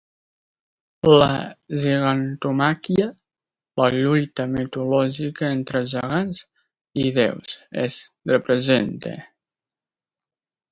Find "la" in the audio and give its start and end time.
1.23-1.33, 3.83-3.87